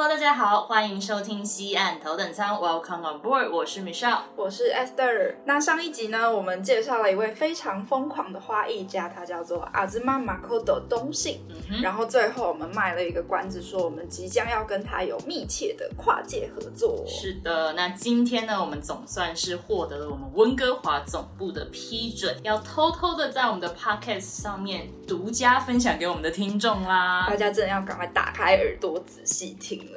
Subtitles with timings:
[0.00, 5.34] Hello，大家好，欢迎收听西岸头等舱，Welcome on board，我是 Michelle，我是 Esther。
[5.44, 11.40] 那上一集呢，我们介绍了一位非常疯狂的花艺家，他叫做阿兹玛马科的东信。
[11.68, 17.04] 嗯然后最后我们卖了一个关子，说我们即将要跟他有密切的跨界合作。
[17.04, 27.26] 是的，那今天呢，我们总算是获得了我们温哥华总部的批准，要偷偷的在我们的 Podcast 上面独家分享给我们的听众啦。
[27.28, 29.87] 大家真的要赶快打开耳朵仔细听。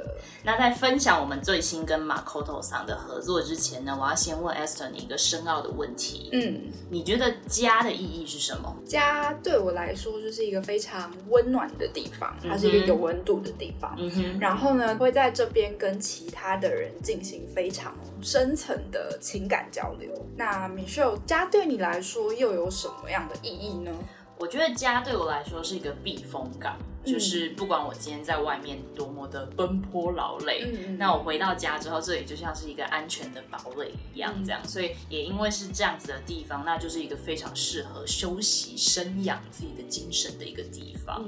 [0.44, 6.30] 那在分享我们最新跟马 t 头桑的合作之前呢，我要先问 Esther 你一个深奥的问题。
[6.32, 8.76] 嗯，你觉得家的意义是什么？
[8.86, 13.96] 家对我来说就是一个非常温暖的地方，它是一个有温度的地方。
[14.00, 20.10] 嗯哼，然后呢，会在这边跟其他的人进行非常深层的情感交流。
[20.36, 23.92] 那 Michelle，家对你来说又有什么样的意义呢？
[24.40, 26.76] 我觉得家对我来说是一个避风港。
[27.04, 30.66] 就是不管我今天在外面多么的奔波劳累，
[30.98, 34.62] 那我回到家之后，这里就像是一个安全的堡垒一样，这样。
[34.68, 41.24] 所以也因为是这样子的地方，那就是一个非常适合休息、生养自己的精神的一个地方。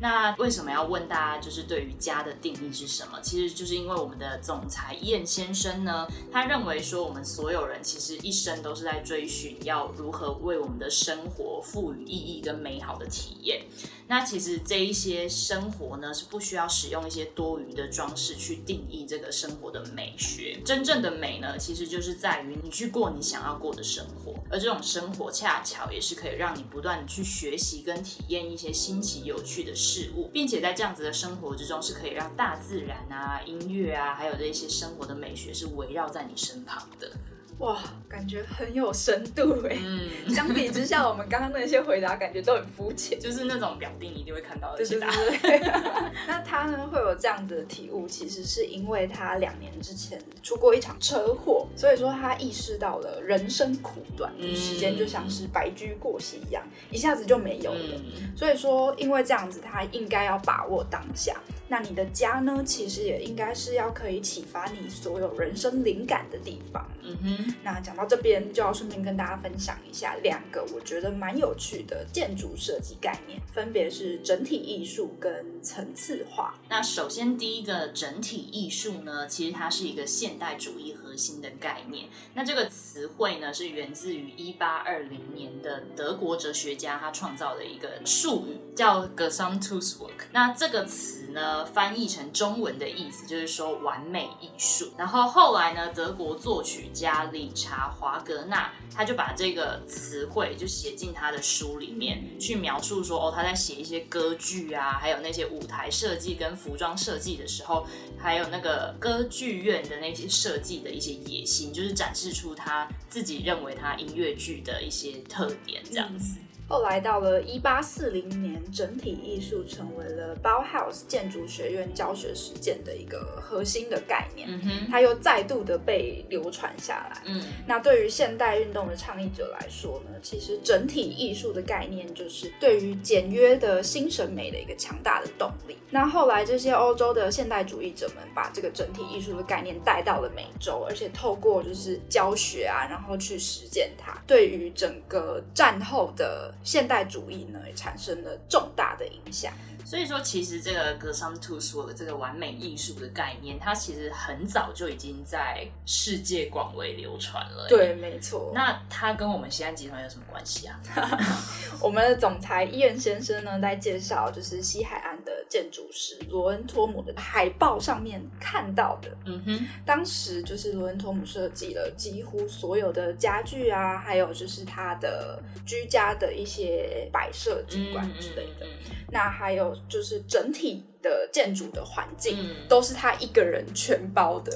[0.00, 3.20] 那为什么要问大家，就是对于家的定义是什么？
[3.22, 13.62] 其实就是因为我们的总裁燕先生呢，他认为说我们所有人其实一生都是在追寻要如何为我们的生活赋予意义跟美好的体验。
[14.06, 20.60] 那其实这一些生活呢，是不需要使用一些多余的装饰去定义这个生活的美学。
[20.64, 37.10] 真正的美呢，其实就是在于你去过你想要过的生活，而这种生活恰巧也是可以让你不断的去学习跟体验一些新奇有趣的事物，并且在这样子的生活之中，是可以让大自然啊、音乐啊，还有这些生活的美学是围绕在你身旁的。
[37.58, 37.78] 哇，
[38.08, 39.78] 感觉很有深度哎！
[39.80, 45.58] 嗯， 相比之下，我们刚刚那些回答感觉都很肤浅，就是那种表定一定会看到的对对对。
[46.26, 58.00] 那他呢会有这样子的体悟，其实是因为他两年之前出过一场车祸，所以说他意识到了人生苦短，时间就像是白驹过隙一样，一下子就没有了。
[58.36, 61.40] 所以说，因为这样子，他应该要把握当下。
[61.74, 62.62] 那你的家呢？
[62.64, 66.88] 其实也应该是要可以启发你所有人生灵感的地方。
[67.02, 67.54] 嗯哼。
[67.64, 76.54] 那讲到这边，就要顺便跟大家分享一下两个我觉得蛮有趣的建筑设计概念，分别是整体艺术跟层次化。
[76.68, 82.08] 那首先第一个整体艺术呢，其实它是一个现代主义新的概念。
[82.34, 90.28] 那这个词汇呢，是源自于一八二零年的德国哲学家他创造的一个术语，叫 Gesamtkunstwerk。
[90.32, 91.64] 那这个词呢？
[91.74, 94.92] 翻译成中文的意思就是说完美艺术。
[94.96, 107.86] 然后后来呢，德国作曲家理查华格纳他就把这个词汇就写进他的书里面，去描述说哦，他在写一些歌剧啊，还有那些舞台设计跟服装设计的时候，
[108.16, 116.36] 还有那个歌剧院的那些设计的一些野心，就是展示出他自己认为他音乐剧的一些特点这样子。
[116.66, 127.22] 后来到了一八四零年，整体艺术成为了 Bauhaus 建筑学院教学实践的一个核心的概念，嗯它又再度的被流传下来。
[127.26, 135.76] 嗯，那对于现代运动的倡议者来说呢，其实整体艺术的概念就是对于简约的新审美的一个强大的动力。
[135.90, 146.52] 那后来这些欧洲的现代主义者们把这个整体艺术的概念带到了美洲，而且透过就是教学啊，然后去实践它，对于整个战后的。
[146.64, 149.52] 现代主义呢，也产生了重大的影响。
[149.86, 157.66] 所以说，其实这个格桑图说的这个完美艺术的概念，它其实很早就已经在世界广为流传了。
[157.68, 158.50] 对，没错。
[158.54, 160.80] 那它跟我们西安集团有什么关系啊？
[161.82, 165.13] 我们的总裁伊恩先生呢，在介绍就是西海岸的
[165.54, 169.16] 建筑师罗恩托姆的海报上面看到的。
[169.24, 178.66] 嗯哼，当时就是罗恩托姆设计了几乎所有的家具啊，还有就是他的居家的一些摆设景观之类的。
[179.12, 179.72] 那还有。
[179.88, 184.50] 就是整体的建筑的环境都是他一个人全包的。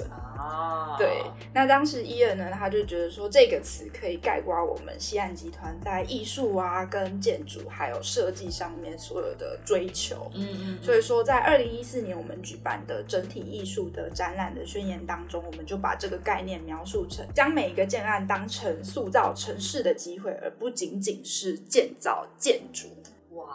[0.49, 1.23] 啊，对。
[1.53, 10.31] 那当时伊恩呢，他就觉得说这个词可以概括我们西岸集团在艺术啊、跟建筑还有设计上面所有的追求。
[10.35, 10.79] 嗯嗯。
[10.83, 22.89] 所以说，在二零一四年我们举办的整体艺术的展览的宣言当中，我们就把这个概念描述成将每一个建案当成塑造城市的机会，而不仅仅是建造建筑。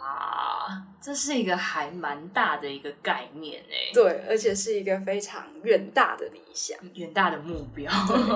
[0.04, 7.90] 哇，这是一个还蛮大的一个概念哎，对，而且是一个非常远大的理想、远大的目标。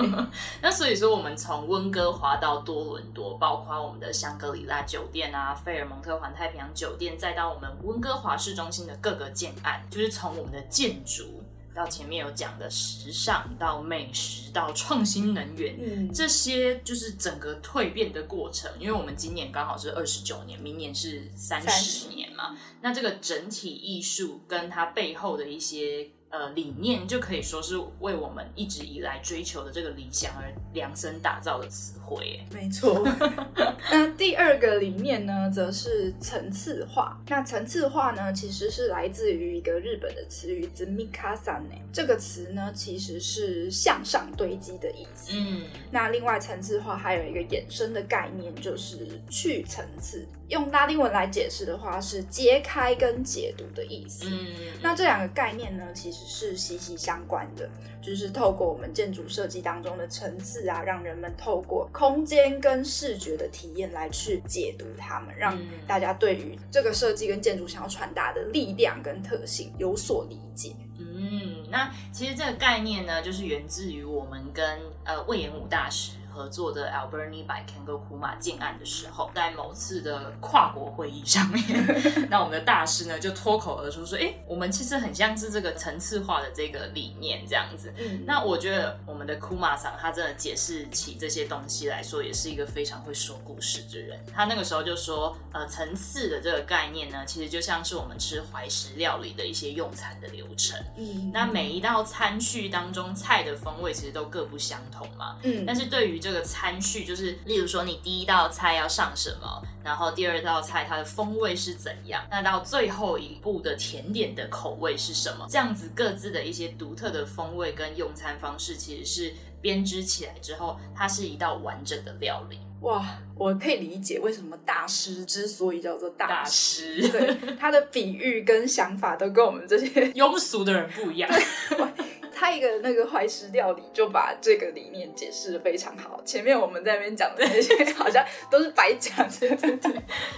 [0.62, 11.44] 那所以说，我们从温哥华到多伦多，包括我们的香格里拉酒店啊、费尔蒙特环太平洋酒店，再到我们温哥华市中心的各个建案，就是从我们的建筑。
[11.74, 18.70] 到前面有讲的时尚，到美食，到创新能源，嗯，这些就是整个蜕变的过程。
[18.78, 26.10] 因为我们今年刚好是二十九年，明年是三十年嘛，那这个整体艺术跟它背后的一些。
[26.30, 32.40] 呃，理念就可以说是为我们一直以来追求的这个理想而量身打造的词汇。
[32.52, 33.02] 没错。
[33.90, 37.18] 那第二个理念呢，则是层次化。
[37.28, 41.80] 那层次化呢，其实是来自于一个日本的词语 “zmikasane”。
[41.92, 45.32] 这个词呢，其实是向上堆积的意思。
[45.32, 45.62] 嗯。
[45.90, 50.26] 那另外，层次化还有一个衍生的概念，就是去层次。
[50.48, 54.26] 用拉丁文来解释的话，是揭开跟解读的意思。
[54.28, 54.46] 嗯。
[54.82, 56.18] 那这两个概念呢，其实。
[56.28, 57.68] 是息息相关的，
[58.02, 70.76] 就是透过我们建筑设计当中的层次啊，让人们透过空间跟视觉的体验来去解读它们，让大家对于这个设计跟建筑想要传达的力量跟特性有所理解。
[70.98, 74.64] 嗯，那其实这个概念呢，就是源自于我们跟
[75.04, 76.12] 呃魏延武大师。
[76.38, 81.64] 合作的 Alberni by Kengo Kuma 建案的时候，在某次的跨国会议上面，
[82.30, 94.24] 那我们的大师呢就脱口而出说：“哎，我们其实很像是这个层次化的这个理念这样子。”嗯，那我觉得我们的 Kuma 桑他真的解释起这些东西来说，也是一个非常会说故事的人。
[94.32, 100.78] 他那个时候就说：“呃，层次的这个概念呢，其实就像是我们吃怀石料理的一些用餐的流程。
[100.96, 105.36] 嗯，那每一道餐序当中菜的风味其实都各不相同嘛。
[105.42, 115.46] 嗯，但是对于这个餐序就是，例如说你第一道菜要上什么，然后第二道菜它的风味是怎样，那到最后一步的甜点的口味是什么？
[115.48, 122.58] 这样子各自的一些独特的风味跟用餐方式，其实是编织起来之后，它是一道完整的料理。
[122.82, 123.04] 哇，
[123.34, 131.28] 我可以理解为什么大师之所以叫做大师，对他的比喻跟想法都跟我们这些庸俗的人不一样。
[132.38, 136.22] 他一个那个怀石料理就把这个理念解释的非常好。
[136.24, 139.92] 前面我们在那边讲的那些好像都是白讲，对对对，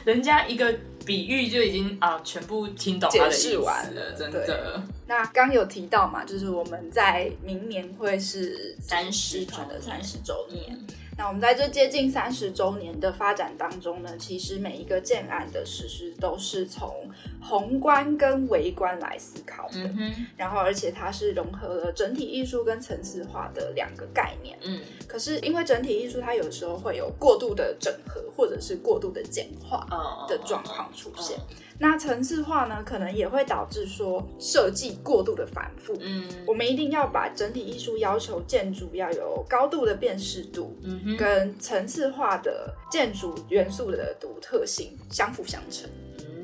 [0.05, 0.75] 人家一个
[1.05, 4.83] 比喻就已经啊全部听懂解释完了，真的。
[5.07, 10.79] 那刚有提到嘛，就是我们在明年会是三十团的三十周年。
[11.19, 17.11] 那我们在这接近三十周年的发展当中呢，其实每一个建案的实施都是从
[17.43, 19.91] 宏观跟微观来思考的，
[20.39, 24.59] 然后而且它是融合了整体艺术跟层次化的两个概念。
[24.63, 31.39] 嗯，可是因为整体艺术它有时候会有过度的整合或者是过度的简化的状况出现。
[31.79, 35.97] 那层次化呢，可能也会导致说设计过度的繁复。
[36.01, 45.89] 嗯，我们一定要把整体艺术要求建筑要有高度的辨识度，嗯，跟层次化的建筑元素的独特性相辅相成。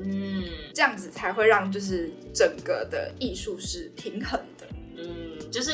[0.03, 0.43] 嗯，
[0.73, 4.65] 这样子才会让就是整个的艺术是平衡的。
[4.97, 5.71] 嗯，就是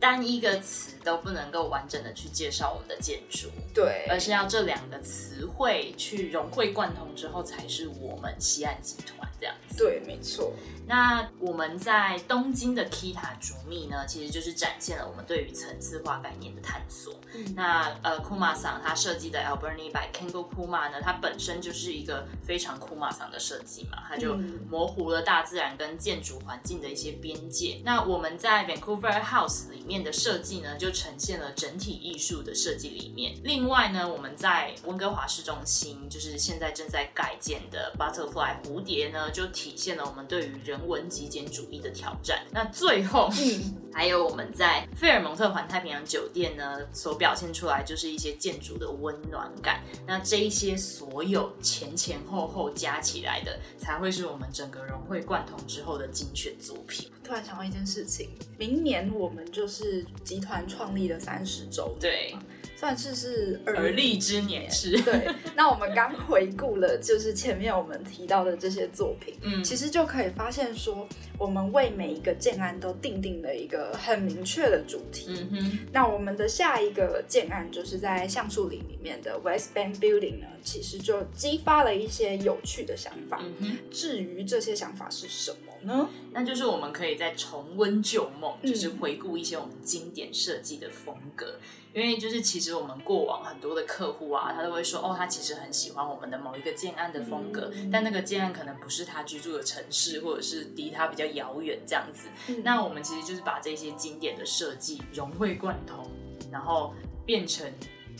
[0.00, 9.76] 单一个词都不能够完整的去介绍我们的建筑，对，而是要这两个词汇去融会贯通之后，才是我们西岸集团这样子。
[9.76, 10.52] 对，没错。
[10.88, 17.14] 那我们在东京的 Kita 竹密呢，其实就是展现了我们对于层次化概念的探索。
[17.54, 24.36] 那呃，Kuma 桑他设计的 Alberni by Kengo Kuma 呢，它本身就是一个非常 Kuma 桑的设计嘛，它就
[24.70, 27.82] 模糊了大自然跟建筑环境的一些边界。
[27.84, 33.36] 那我们在 Vancouver House 里面的设计呢，就呈现了整体艺术的设计理念。
[33.44, 40.77] 另外呢，我们在温哥华市中心，就是现在正在改建的 Butterfly 蝴蝶呢，就体现了我们对于人。
[40.78, 42.44] 人文极简主义的挑战。
[42.52, 43.28] 那最后，
[43.92, 49.82] 还有我们在费尔蒙特环太平洋酒店呢，所表现出来就是一些建筑的温暖感。
[50.06, 57.10] 那这一些所有前前后后加起来的，才会是我们整个融会贯通之后的精选作品。
[57.24, 62.34] 突然想到一件事情，明年我们就是集团创立的三十周，对。
[62.78, 65.02] 算是是而立之年是。
[65.02, 75.26] 对，那我们刚回顾了，就是前面我们提到的这些作品，嗯，其实就可以发现说，我们为每一个建案都定定了一个很明确的主题。
[75.28, 83.40] 嗯哼，那我们的下一个建案就是在橡树林里面的 West Bank Building 呢，其实就激发了一些有趣的想法。
[83.42, 86.08] 嗯哼，至于这些想法是什么呢？
[86.32, 91.56] 那就是我们可以再重温旧梦，就是回顾一些我们经典设计的风格。
[91.94, 102.28] 因为就是其实我们过往很多的客户啊，他都会说哦，他其实很喜欢我们的某一个建案的风格，但那个建案可能不是他居住的城市，或者是离他比较遥远这样子。
[102.62, 106.06] 那我们其实就是把这些经典的设计融会贯通，
[106.52, 107.66] 然后变成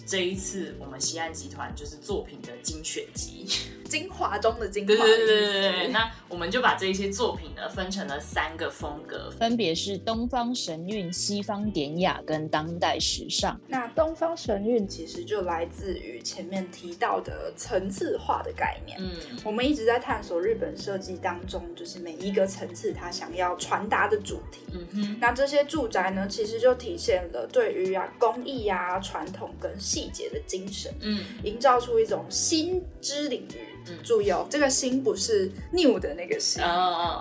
[0.06, 3.46] 这一次我们西安集团就是作品的精选集。
[3.88, 4.88] 精华中的精华。
[4.88, 13.58] 对对对对对那我们就把这些作品呢分成了三个风格，分别是东方神韵、西方典雅跟当代时尚。
[13.66, 18.98] 那东方神韵其实就来自于前面提到的层次化的概念。
[19.00, 19.10] 嗯，
[19.44, 24.60] 我们一直在探索日本设计当中，就是每一个层次它想要传达的主题。
[24.72, 25.16] 嗯哼。
[25.20, 30.92] 那这些住宅呢，其实就体现了对于啊工艺啊传统跟细节的精神。
[31.00, 33.77] 嗯，营造出一种新知领域。
[34.02, 36.62] 注意哦，这个心不是 new 的那个心，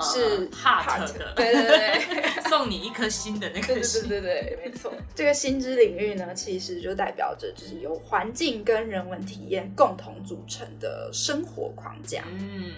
[0.01, 4.93] 是 heart 的，对对对， 送你一颗心的那个心，对对对，没错。
[5.15, 12.23] 这个心之领域呢，其实就代表着就是由环境跟人文体验共同组成的生活框架。
[12.31, 12.71] 嗯，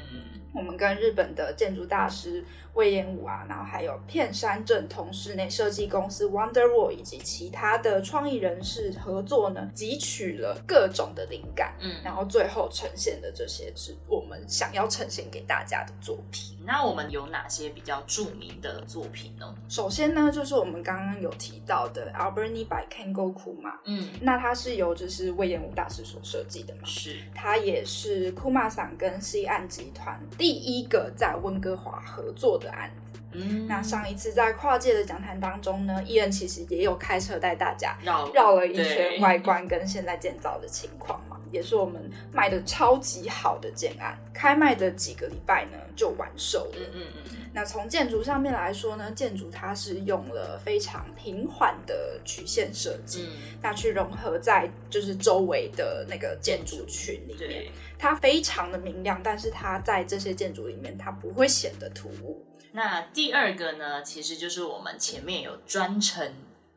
[0.54, 2.44] 我们跟日本的建筑大师。
[2.80, 16.58] 魏延武啊，然后还有片山正同室内设计公司 Wonderwall 以及其他的创意人士合作呢，汲取了各种的灵感，嗯，然后最后呈现的这些是我们想要呈现给大家的作品。
[16.66, 19.54] 那我们有哪些比较著名的作品呢？
[19.68, 32.69] 首先呢，就是我们刚刚有提到的 Alberni by Kengo Kuma，嗯，那它是由就是魏延武大师所设计的嘛，是，它也是 Kuma 桑跟西岸集团第一个在温哥华合作的。
[32.72, 46.80] 案子，嗯，那上一次在跨界的讲坛当中呢，伊恩其实也有开车带大家绕绕了一圈外观跟现在建造的情况嘛，也是我们卖的超级好的建案，开卖的几个礼拜呢就完售了。
[46.94, 47.36] 嗯嗯嗯。
[47.52, 53.28] 那从建筑上面来说呢，建筑它是用了非常平缓的曲线设计，
[53.60, 57.66] 那去融合在就是周围的那个建筑群里面，
[57.98, 62.46] 它非常的明亮，但是它在这些建筑里面它不会显得突兀。
[62.72, 66.34] 那第二个呢，其实就是我们前面有专程，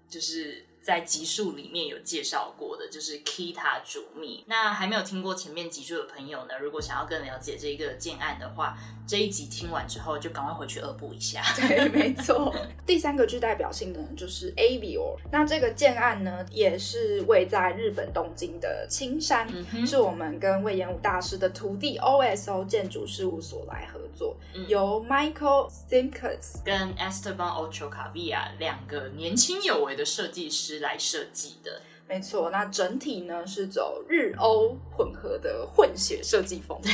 [0.08, 4.44] 就是在集数里面有介绍过的，就是 Kita 主秘。
[4.46, 8.76] 那还没有听过前面集数的朋友呢，如果想要更了解这个建案的话。
[9.04, 11.42] 这一集听完之后，就赶快回去恶补一下。
[11.56, 12.54] 对，没错。
[12.86, 15.18] 第三个具代表性的就是 Avio。
[15.30, 19.46] 那这个建案呢，也是位在日本东京的青山，
[19.84, 24.36] 是我们跟魏延武大师的徒弟 OSO 建筑事务所来合作，
[24.68, 31.80] 由 Michael Simkins 跟 Esteban Ochoa Via 两个年轻有为的设计师来设计的。
[32.08, 36.90] 没错，那整体呢是走日欧混合的混血设计风格，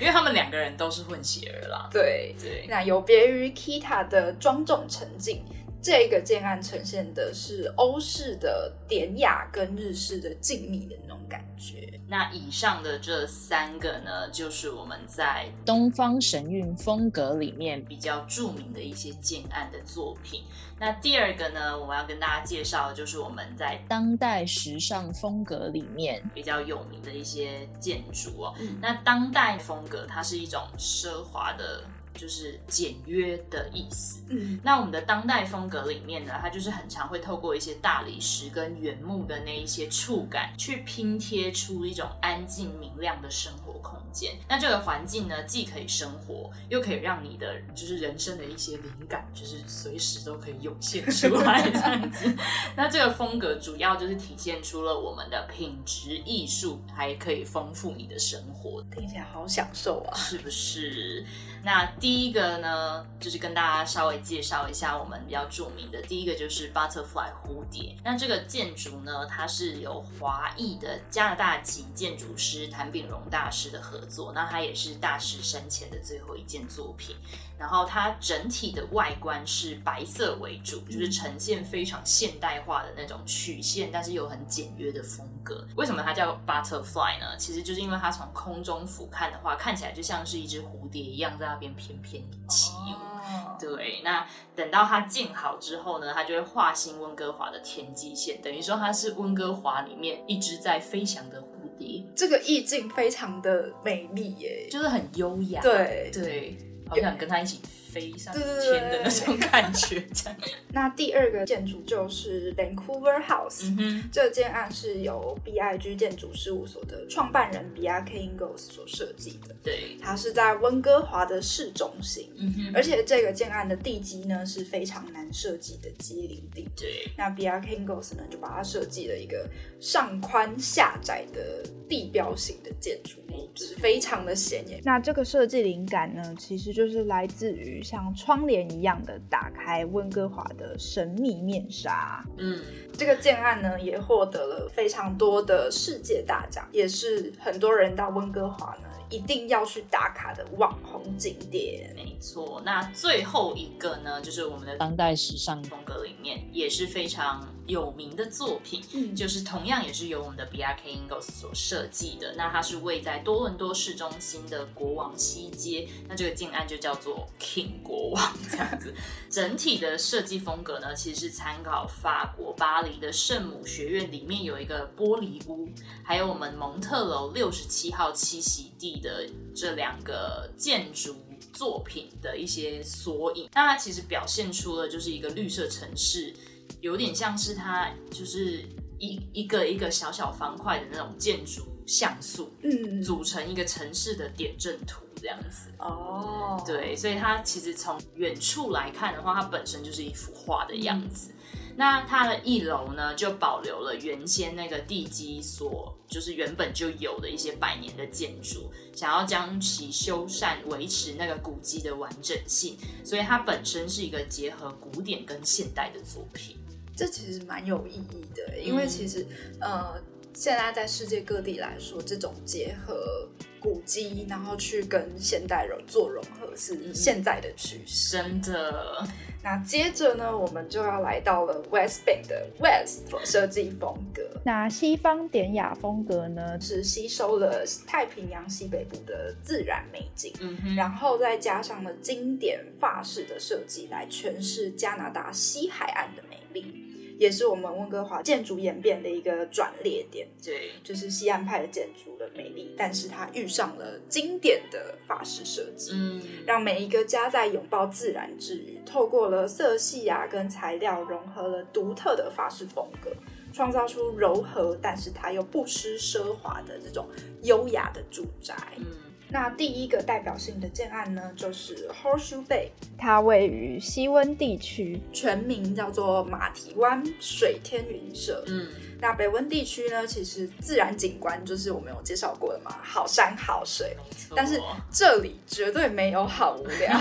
[0.00, 1.88] 因为他们两个人都是混血儿啦。
[1.90, 5.42] 对对，那有别于 Kita 的庄重沉静，
[5.86, 11.92] 这个建案呈现的是欧式的典雅跟日式的静谧的那种感觉。
[12.08, 20.42] 那以上的这三个呢，就是我们在东方神韵风格里面比较著名的一些建案的作品。
[20.76, 28.54] 那第二个呢，我们要跟大家介绍的就是我们在当代时尚风格里面比较有名的一些建筑哦。
[28.80, 31.84] 那当代风格它是一种奢华的。
[32.16, 34.22] 就是简约的意思。
[34.28, 44.34] 嗯，那我们的当代风格里面呢，它就是很常会透过一些大理石跟原木的那一些触感，去拼贴出一种安静明亮的生活空间。
[44.48, 52.34] 那这个环境呢，既可以生活，又可以让你的就是人生的一些灵感，就是随时都可以涌现出来这样子。
[52.74, 58.82] 那这个风格主要就是体现出了我们的品质艺术，还可以丰富你的生活。
[58.90, 61.24] 听起来好享受啊，是不是？
[61.66, 66.00] 那第一个呢，就是跟大家稍微介绍一下我们比较著名的。
[66.02, 67.96] 第一个就是 Butterfly 蝴蝶。
[68.04, 74.32] 那这个建筑呢，它是由华裔的加拿大籍建筑师谭炳荣大师的合作。
[74.32, 77.16] 那它也是大师生前的最后一件作品。
[77.58, 85.66] 然后它整体的外观是白色为主，就是呈现非常现代化的那种曲线，但是又很简约的风格。
[85.74, 87.34] 为什么它叫 Butterfly 呢？
[87.38, 93.58] 其实就是因为它从空中俯瞰的话，看起来就像是一只蝴蝶一样在那边翩翩起舞。
[93.58, 101.46] 对，那等到它建好之后呢，它就会划新温哥华的天际线，等于说它是温哥华里面一只在飞翔的蝴
[101.78, 102.04] 蝶。
[102.14, 105.60] 这个意境非常的美丽耶，就是很优雅。
[105.62, 106.56] 对对，
[106.88, 107.60] 好想跟他一起。
[107.96, 110.04] 飞上天的那种感觉。
[110.72, 113.72] 那第二个建筑就是 Vancouver House，
[114.12, 119.54] 这建案是由 BIG 建筑事务所的创办人 b r k Ingles 所设计的。
[119.62, 122.30] 对，它是在温哥华的市中心，
[122.74, 126.68] 而且这个建案的地基呢是非常难设计的机灵地。
[126.76, 129.48] 对，那 b r k Ingles 呢就把它设计了一个
[129.80, 133.20] 上宽下窄的地标型的建筑，
[133.54, 134.80] 就是非常的显眼。
[134.84, 137.82] 那这个设计灵感呢，其实就是来自于。
[137.86, 142.20] 像窗帘一样的打开温哥华的神秘面纱。
[142.36, 142.60] 嗯，
[142.98, 148.88] 这个建案呢也获得了非常多的世界大奖，也是很多人到温哥华呢。
[149.08, 152.60] 一定要去打卡的网红景点，没错。
[152.66, 162.34] 那最后一个呢，就是我们的当代时尚风格里面也是非常有名的作品，嗯，就是同样也是由我们的 B R K Ingles 所设计的。
[162.36, 168.92] 那它是位在多伦多市中心的国王西街，那这个建案就叫做 King 国王这样子。
[169.30, 175.68] 整体的设计风格呢，其实是参考法国巴黎的圣母学院里面有一个玻璃屋，
[176.02, 178.96] 还有我们蒙特楼六十七号栖息地。
[178.96, 181.14] 的这两个建筑
[181.52, 186.34] 作品的一些缩影，那它其实表现出了就是一个绿色城市，
[186.80, 188.64] 有点像是它就是
[188.98, 195.70] 一一个一个小小方块的那种建筑像素，嗯，组成一个城市的点阵图这样子。
[195.78, 201.32] 哦，对，所以它其实从远处来看的话，它本身就是一幅画的样子。
[201.78, 216.56] 那它的一楼呢，就保留了原先那个地基所，就是原本就有的一些百年的建筑，想要将其修缮，维持那个古迹的完整性，所以它本身是一个结合古典跟现代的作品。
[216.96, 219.26] 这其实蛮有意义的，因为其实
[219.60, 220.00] 呃，
[220.32, 223.28] 现在在世界各地来说，这种结合
[223.60, 228.16] 古迹，然后去跟现代人做融合，是现在的趋势。
[228.16, 229.06] 真的。
[229.44, 234.22] 那接着呢，我们就要来到了 West Bank 的 West 设计风格。
[234.44, 246.85] 那西方典雅风格呢，是吸收了太平洋西北部的自然美景，嗯然后再加上了经典法式的设计来诠释加拿大西海岸的美丽。
[247.18, 263.10] 也是我们温哥华建筑演变的一个转捩点，对，就是西岸派的建筑的美丽，但是它遇上了经典的法式设计，嗯，让每一个家在拥抱自然之余，透过了色系啊跟材料融合了独特的法式风格，
[263.52, 267.06] 创造出柔和，但是它又不失奢华的这种
[267.42, 268.84] 优雅的住宅，嗯。
[269.28, 278.44] 那第一个代表性的建案呢，就是 Horseshoe Bay，它位于西温地区，全名叫做马蹄湾水天云社。
[278.46, 278.68] 嗯。
[279.00, 283.96] 那北温地区呢，其实自然景观就是我们有介绍过的嘛，好山好水。
[284.34, 286.98] 但是这里绝对没有好无聊，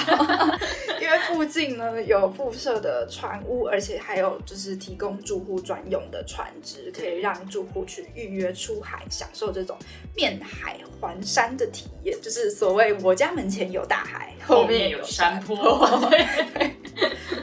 [1.02, 9.78] 因为附近呢有附设的船屋，而且还有就是提供住户专用的船只，可以让住户去预约出海，享受这种
[10.16, 12.16] 面海环山的体验。
[12.22, 15.56] 就是所谓我家门前有大海，后面有山坡。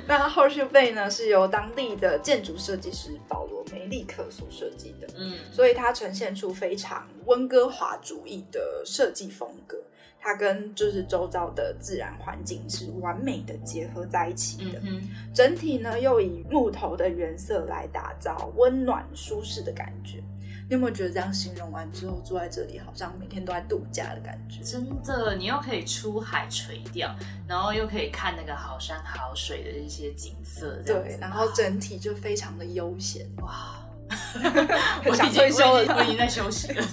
[0.09, 9.79] 那 Horseshoe Bay 呢，是由当地的建筑设计师保罗梅利克所设计的，嗯，所以它呈现出非常温哥华主义的设计风格，
[10.21, 20.23] 它跟就是周遭的自然环境是完美的结合在一起的，嗯，整体呢又以木头的原色来打造温暖舒适的感觉。
[20.69, 24.63] 你有没有觉得这样形容完之后，住在这里好像每天都在度假的感觉？
[24.63, 27.15] 真的，你又可以出海垂钓，
[27.47, 33.79] 然后又可以看那个好山好水的一些景色，对，然后整体就非常的悠闲，哇。
[35.05, 36.85] 我已经休了，我已经在休息了。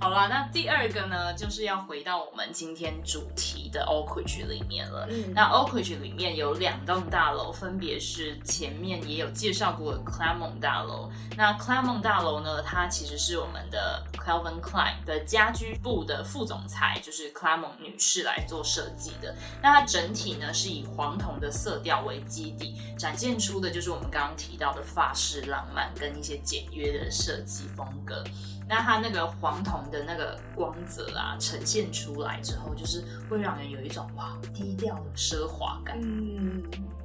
[0.00, 5.08] 好了，那第二个呢，就是要回到我们今天主题的 Oak Ridge 里面了。
[5.34, 11.10] 那 Oak Ridge 里面有两栋大楼，分别是前面也有介绍过的 Clamon 大楼。
[11.36, 19.34] 那 Clamon 大楼呢，它其实是我们的 Calvin Klein 的家居部的副总裁，就是 Clamon 女士来做设计的。
[19.62, 26.32] 那它整体呢是以黄铜的色调为基底，展现出的就是我们刚刚提到的法式浪漫跟一些。
[26.42, 28.22] 简约的设计风格，
[28.68, 35.98] 那它那个黄铜的那个光泽啊，呈现出来之后，就是会让人有一种哇低调的奢华感。
[36.00, 36.62] 嗯，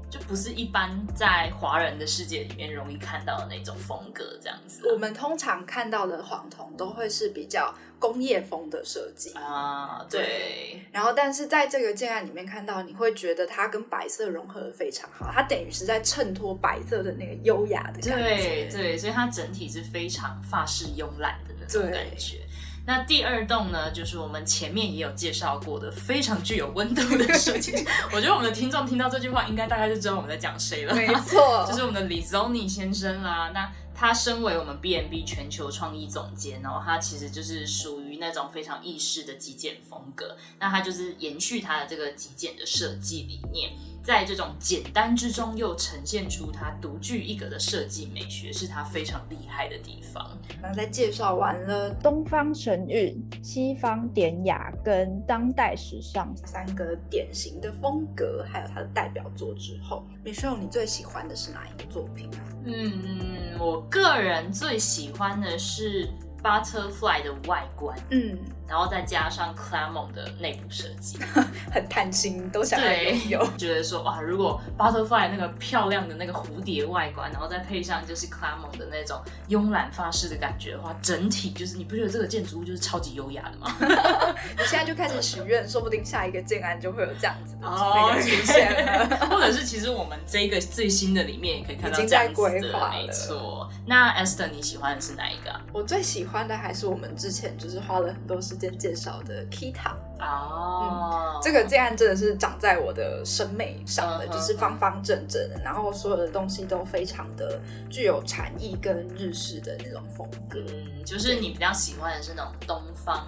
[0.10, 4.88] 就不是一般在华人的世界里面容易看到的那种风格，这样子。
[4.92, 10.82] 我们通常看到的黄铜都会是比较工业风的设计啊，对。
[10.92, 18.70] 然后，但是在这个建案里面看到，你会觉得它跟白色融合的非常好，它等于是在衬托白色的那个优雅的感觉。
[18.70, 22.38] 对对，所以它整体是非常法式慵懒的那种感觉。
[22.86, 27.74] 那第二栋呢，就是我们前面也有介绍过的，非常具有温度的设计。
[28.14, 30.96] 我觉得我们的听众听到这句话，应该大概就知道我们在讲谁了。
[30.96, 33.52] 没错， 就是我们的李 n i 先生啦。
[33.54, 40.36] 那他身为我们 B&B 全球创意总监，然后他其实就是属于那种非常意式的极简风格。
[40.60, 43.72] 那它就是延续它的这个极简的设计理念。
[44.04, 50.38] 在这种简单之中，又呈现出它独具一格的设计美学，是它非常厉害的地方。
[50.62, 62.40] 那在介绍完了东方神韵、西方典雅跟当代时尚三个典型的风格，还有它的代表作之后，Michelle，你最喜欢的是哪一个作品啊？
[62.64, 66.08] 嗯，我个人最喜欢的是
[66.44, 67.98] Butterfly 的外观。
[68.10, 68.38] 嗯。
[68.68, 71.18] 然后再加上 Clamon 的内部设计，
[71.72, 73.48] 很贪心，都想要拥有。
[73.58, 83.74] 觉得说哇，如果 Butterfly 那个漂亮的那个蝴蝶外观，然后再配上就是 Clamon 的那种慵懒发饰的感觉的话，整体就是你不觉得这个建筑物就是超级优雅的吗？
[83.80, 87.68] 你 现在就开始许愿，说不定下一个建安就会有这样子的
[88.22, 89.28] 出现了。
[89.30, 93.70] 或者是其实我们这个最新的里面也可以看到这样子的，没错。
[93.86, 95.58] 那 Esther 你喜欢的是哪一个？
[95.72, 98.57] 我最喜欢的还是我们之前就是花了很多时。
[98.58, 113.28] 间介绍的 Kita 哦，这个建案真的是长在我的审美上的，就是方方正正的，然后所有的东西都非常的具有禅意跟日式的那种风格，嗯，就是你比较喜欢的是那种东方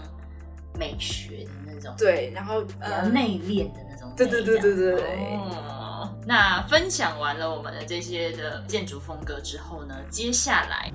[0.78, 5.02] 美学的那种，对，然后比较内敛的那种，对对对对对。
[5.38, 10.92] 哦，那分享完了我们的这些的建筑风格之后呢，接下来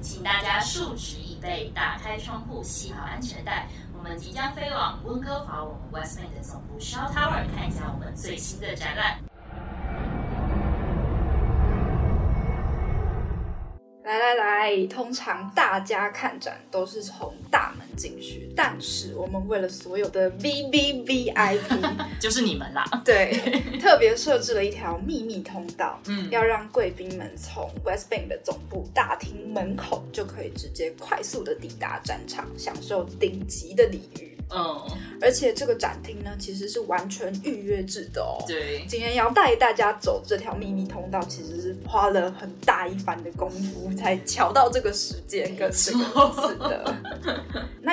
[0.00, 1.27] 请大家竖直。
[1.40, 3.66] 备打开窗户，系好安全带。
[3.96, 9.18] 我们即将飞往温哥华，我们 Westman 的总部 Shaw Tower，看一下我们最新的展览。
[14.04, 21.76] 来来来，通常大家看展都是从大门进去，但是我们为了所有的 V V V I P，
[22.18, 23.32] 就是你们啦，对，
[23.80, 34.36] 特别设置了一条秘密通道，嗯，要让贵宾们从 West Bank 的总部大厅门口就可以直接快速的抵达战场，享受顶级的礼遇。
[34.50, 34.80] 嗯，
[35.20, 38.42] 而且这个展厅呢，其实是完全预约制的哦。
[38.46, 45.98] 对，今天要带大家走这条秘密通道，其实是花了很大一番的功夫才瞧到这个时间跟这个
[46.32, 46.96] 字的。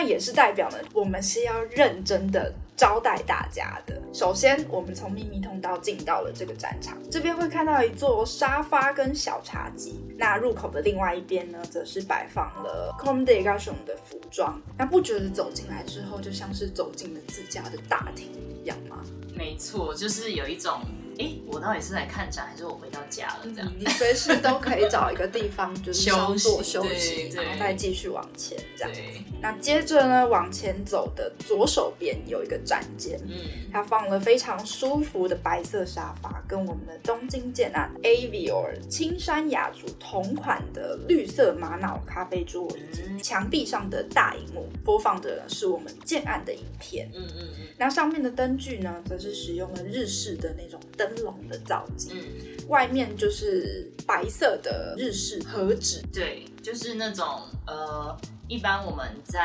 [0.06, 2.54] 也是代表了我们是要认真的。
[2.78, 3.98] 招待大家的。
[4.12, 10.04] 首先，我们从秘密通道进到了这个战场，这边会看到一座沙发跟小茶几。
[10.18, 14.62] 那入口的另外一边呢，则是摆放了 Comde g a s h o n 的服装。
[14.78, 18.30] 那不觉得走进来之后，就像是走进了自家的大厅
[18.62, 19.02] 一样吗？
[19.34, 20.82] 没错，就是有一种。
[21.20, 23.40] 哎，我到底是来看展，还是我回到家了？
[23.56, 28.92] 这样，你随时都可以找一个地方，就是稍作休息，然后再继续往前这样。
[29.42, 33.36] 那接着呢，往前走的左手边有一个展间，嗯，
[33.72, 47.10] 它放了非常舒服的白色沙发，跟我们的东京建案 Avior 青山雅族同款的绿色玛瑙咖啡桌，以及墙壁上的大荧幕播放的是我们建案的影片。
[47.14, 47.68] 嗯嗯嗯。
[47.78, 51.05] 那上面的灯具呢，则是使用了日式的那种灯。
[51.06, 58.16] 灯笼的造景，嗯，外面就是白色的日式和纸，对，就是那种呃，
[58.48, 59.40] 一般我们在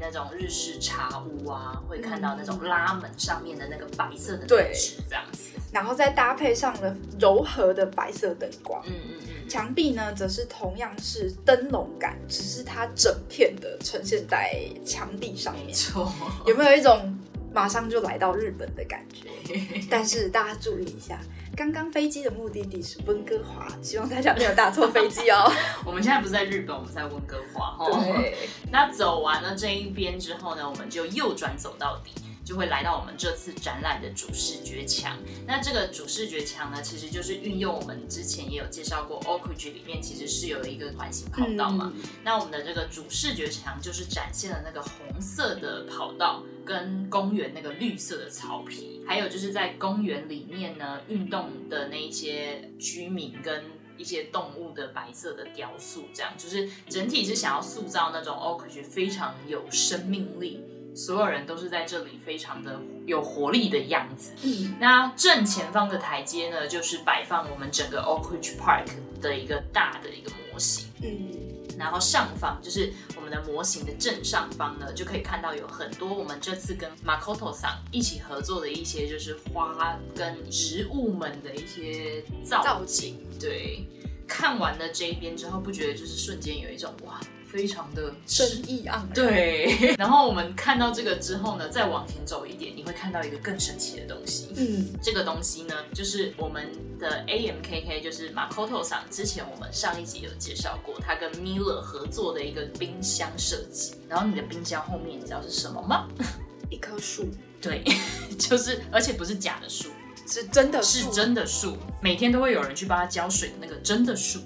[0.00, 16.12] 那种日式茶屋啊，会看到那种拉门上面的那个白色的纸这样子，然后再搭配上了柔和的白色灯光，嗯嗯嗯，墙壁呢则是同样是灯笼感，只是它整片的呈现在墙壁上面，错，
[16.46, 17.18] 有没有一种？
[17.52, 19.28] 马上就来到日本的感觉，
[19.90, 21.18] 但是大家注意一下，
[21.56, 25.50] 刚刚飞机的目的地是温哥华，希望大家没有搭错飞机哦。
[25.84, 27.76] 我们现在不在日本，我们在温哥华。
[27.90, 28.36] 对，
[28.70, 32.12] 那走完了这一边之后呢，我们就右转走到底。
[32.50, 35.16] 就会来到我们这次展览的主视觉墙。
[35.46, 41.92] 那这个主视觉墙呢，其实就是运用我们之前也有介绍过 o k g 里面其实是有一个环形跑道嘛。
[42.24, 53.62] 那我们的这个主视觉墙就是展现了那个红色的跑道跟公园那个绿色的草皮，还有就是在公园里面呢运动的那一些居民跟
[53.96, 60.64] 一些动物的白色的雕塑，这样就是整体是想要塑造那种 o k g 非常有生命力。
[60.94, 64.32] 所有人都是在这里非常的有活力的样子。
[64.42, 68.86] 嗯，那正前方的台阶呢，就是摆放我们整个 Oak Ridge Park
[69.20, 70.88] 的一个大的一个模型。
[71.02, 71.30] 嗯。
[71.78, 83.26] 然后上方就是我们的模型的正上方呢，就可以看到有很多我们这次跟 Makoto 桑一起合作的一些就是花跟植物们的一些造景。
[83.40, 83.86] 对，
[84.28, 87.18] 看完了这一边之后，不觉得就是瞬间有一种哇。
[87.50, 89.08] 非常的生意盎然。
[89.12, 94.48] 对， 然后我们看到这个之后呢，再往前走一点，你会看到一个更神奇的东西。
[94.56, 103.94] 嗯，这个东西呢，就是我们的 AMKK，就是 Makoto 上之前我们上一集有介绍过，他跟 Miller 合作的一个冰箱设计。
[104.08, 106.08] 然后你的冰箱后面，你知道是什么吗？
[106.70, 107.28] 一棵树。
[107.60, 107.84] 对，
[108.38, 109.88] 就是，而且不是假的树。
[110.26, 114.38] 是真的，是真的树，每天都会有人去帮它浇水的那个真的树。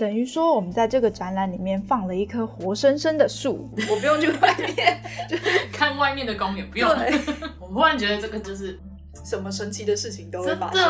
[0.00, 6.88] 等于说，我们在这个展览里面放了一棵活生生的树， 我不用去外面， 就是 看外面的公园，不用。
[7.60, 8.80] 我忽然觉得这个就是
[9.22, 10.82] 什么神奇的事情都会发生。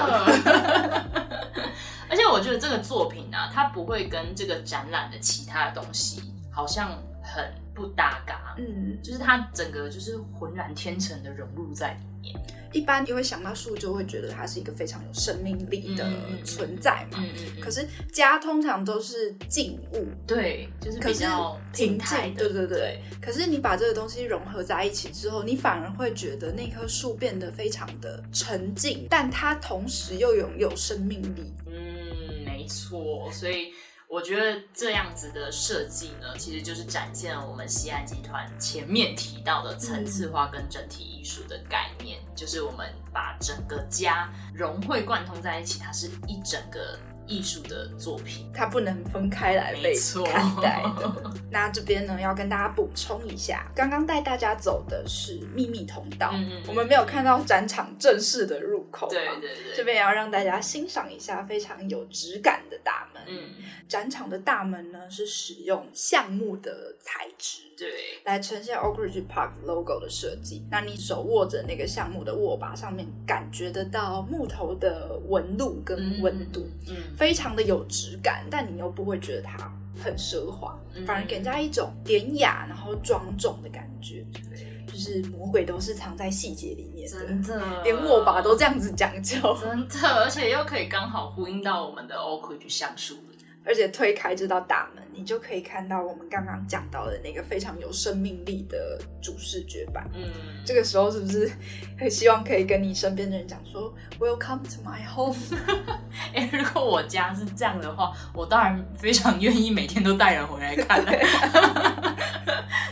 [2.08, 7.44] 而且我觉得这个作品啊，它不会跟这个展览的其他的东西好像很
[7.74, 8.54] 不搭嘎。
[8.58, 12.40] 嗯，就是它整个就是浑然天成的融入在里面。
[12.72, 16.08] 一般你会想到树，就会觉得它是一个非常有生命力的
[16.44, 17.18] 存在嘛。
[17.60, 22.36] 可是家通常都是静物，对，就是比较静态的。
[22.36, 23.02] 对对对。
[23.20, 31.52] 可是你把这个东西融合在一起之后，你反而会觉得那棵树变得非常的沉静，但它同时又拥有生命力。
[31.66, 33.28] 嗯，没错。
[33.32, 33.72] 所以。
[34.10, 46.98] 我觉得这样子的设计呢，其实就是展现了我们西安集团前面提到的层次化跟整体艺术的概念，就是我们把整个家融会贯通在一起，它是一整个。
[47.30, 49.94] 艺术的作品，它不能分开来被
[50.26, 51.32] 看待的。
[51.50, 56.34] 那这边呢，要跟大家补充一下，刚刚带大家走的是秘密通道，
[56.66, 59.08] 我们没有看到展场正式的入口。
[59.08, 63.22] 对对对，这边也要让大家欣赏一下非常有质感的大门。
[63.28, 63.50] 嗯，
[63.88, 67.62] 展场的大门呢是使用橡木的材质。
[67.76, 67.88] 对，
[68.24, 70.66] 来呈现 Oak Ridge Park logo 的设计。
[70.70, 79.70] 那你手握着那个橡木的握把，上面感觉得到木头的纹路跟温度，嗯，非常的有质感，但你又不会觉得它
[80.02, 80.74] 很奢华，
[81.06, 84.24] 反而给人家一种典雅然后庄重的感觉。
[84.32, 93.18] 对，就是魔鬼都是藏在细节里面，真的，连握把都这样子讲究，真的，而且又可以刚好呼应到我们的 Oak Ridge 橡树。
[93.64, 100.08] 而且推开这道大门，你就可以看到我们刚刚讲到的那个非常有生命力的主视觉版。
[100.14, 100.24] 嗯，
[100.64, 101.50] 这个时候是不是
[101.98, 105.36] 很希望可以跟你身边的人讲说，Welcome to my home。
[106.34, 111.04] 哎，如果我家是这样的话，我当然非常愿意每天都带人回来看。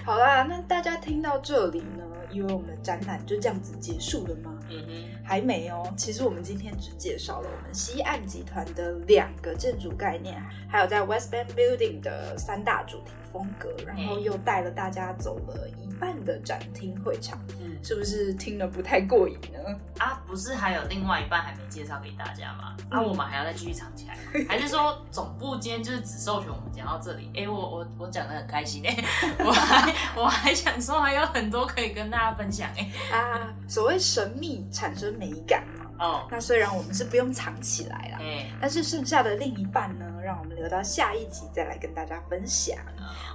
[0.04, 4.54] 好啦，那大家听到这里呢，以为我们的展览就这样子结束了吗？
[4.68, 5.83] 嗯哼，还没哦。
[5.96, 17.38] 其实我们今天只介绍了我们西岸集团的两个建筑概念，还有在 West Bank Building 的三大主题风格，然后又带了大家走了一半的展厅会场。
[17.61, 19.59] 嗯，是不是听了不太过瘾呢？
[19.98, 22.76] 啊，不是，还有另外一半还没介绍给大家吗？
[22.90, 24.16] 那我们还要再继续藏起来，
[24.48, 27.31] 还是说总部今天就是只授权我们讲到这里？
[27.37, 28.96] 哎，我我我讲的很开心哎，
[29.44, 34.66] 我还我还想说还有很多可以跟大家分享哎啊，所谓神秘。
[34.70, 35.87] 产生美感嘛？
[35.98, 38.18] 哦，那虽然我们是不用藏起来了，
[38.61, 42.77] 但是剩下的另一半呢，让我们留到下一集再来跟大家分享。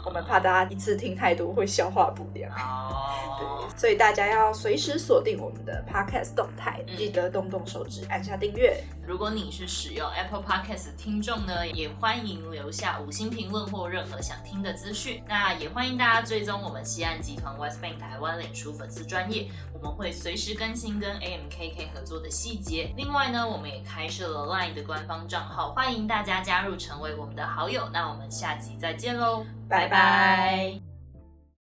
[0.06, 2.52] 我们怕大家一次听太多会消化不良，
[3.40, 8.84] 对，所以大家要随时锁定我们的 podcast 动态，记得动动手指按下订阅。
[9.08, 15.22] 如果你是使用 Apple Podcast 听众呢，也欢迎留下五星评论或任何想听的资讯。
[15.28, 22.94] 那也欢迎大家追踪我们西岸集团 West Bank 台湾脸书粉丝专业，我们会随时更新跟 AMKK 合作的细节。
[22.96, 27.88] 另外呢，我们也开设了 Line 的官方账号，欢迎大家加入成为我们的好友。
[27.94, 29.46] 那我们下集再见喽！
[29.70, 30.93] 拜拜。